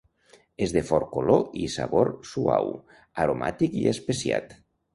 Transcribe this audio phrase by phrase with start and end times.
[0.67, 2.73] És de fort color i sabor suau,
[3.27, 4.61] aromàtic i especiat.